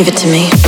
give 0.00 0.08
it 0.08 0.16
to 0.16 0.26
me. 0.28 0.59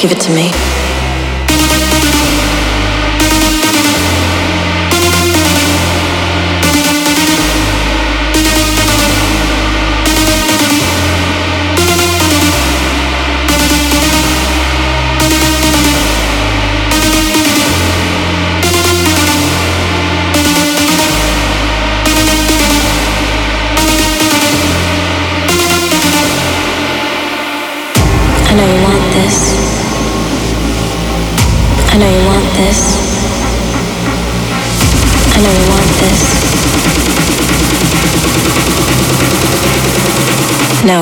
Give 0.00 0.12
it 0.12 0.20
to 0.22 0.32
me. 0.34 0.79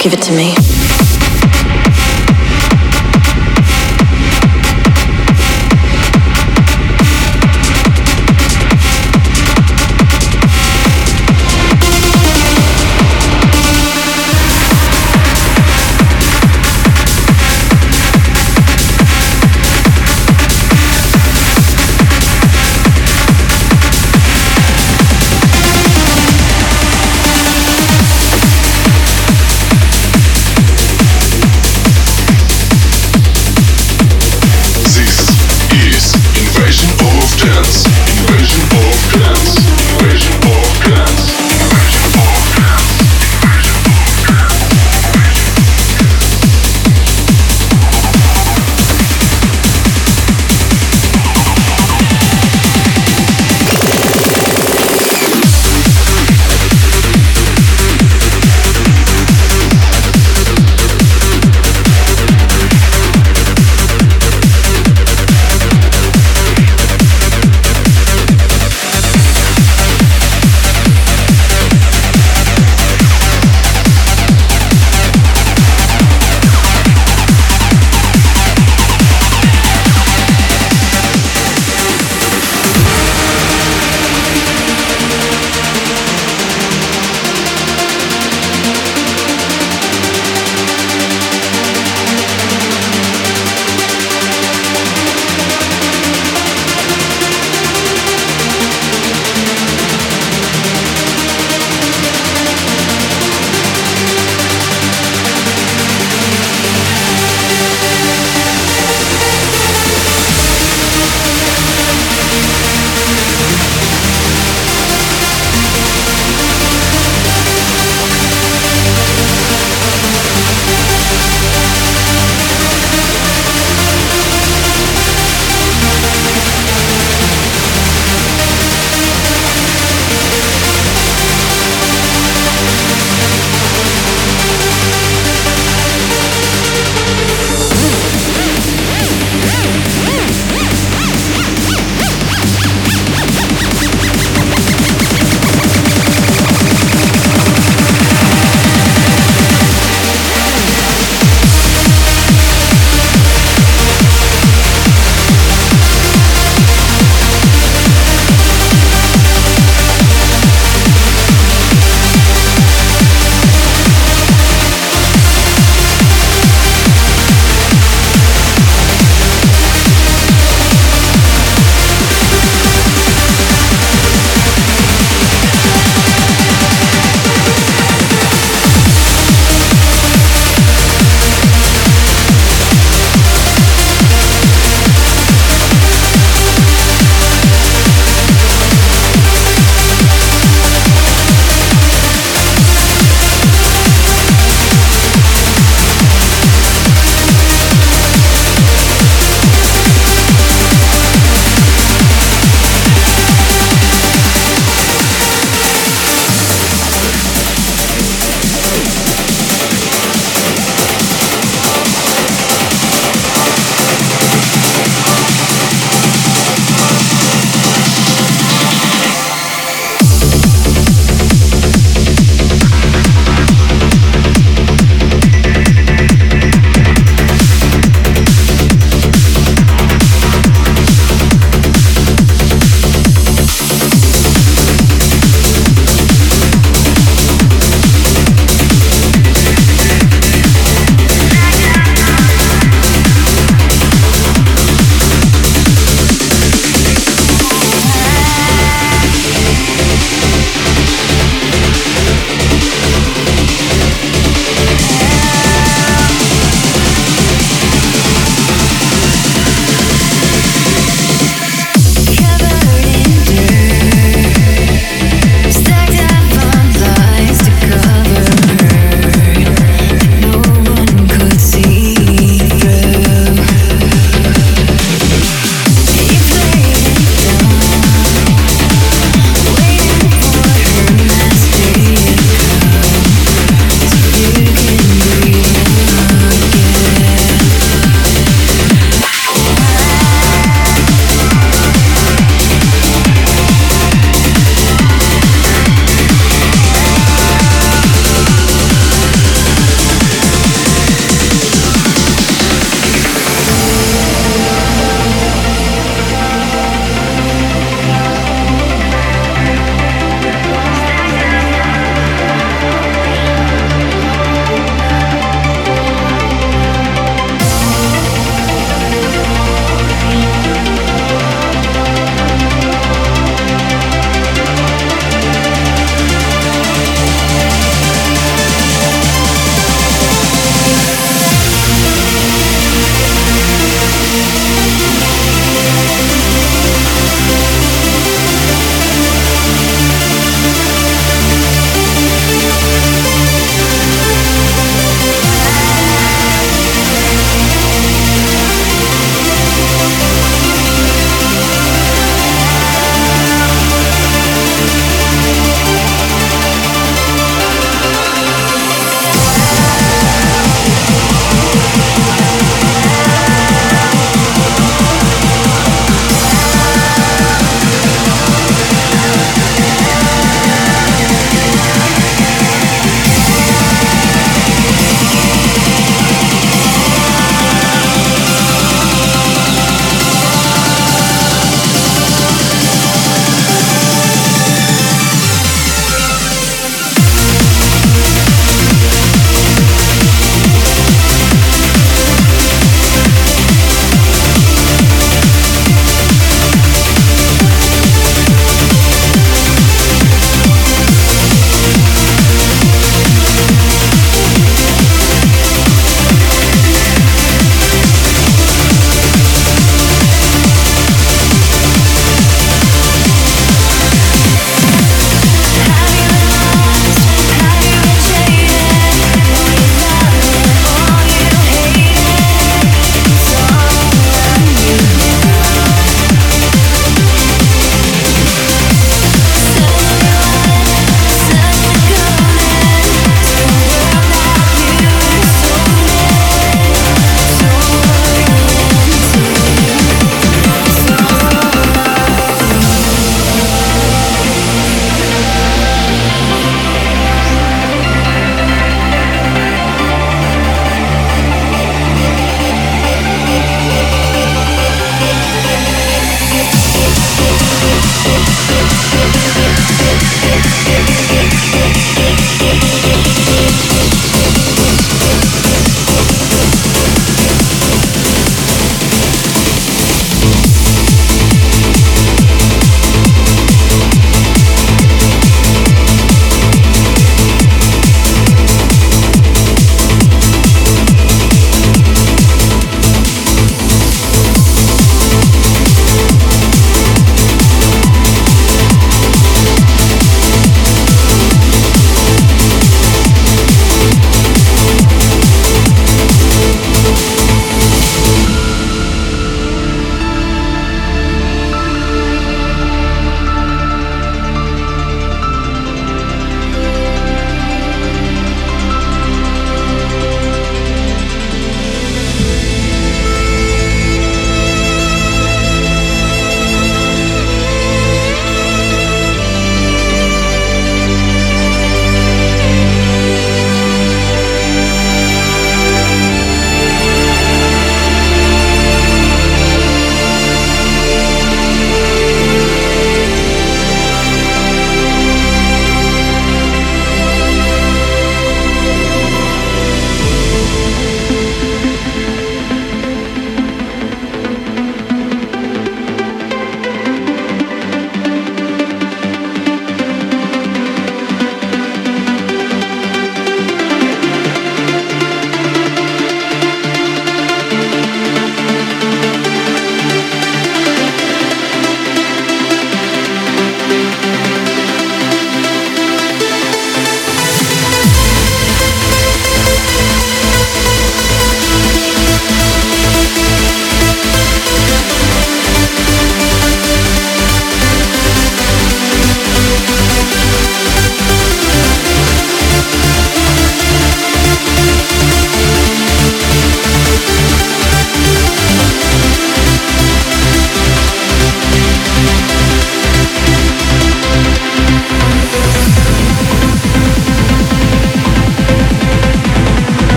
Give 0.00 0.14
it 0.14 0.22
to 0.22 0.32
me. 0.32 0.79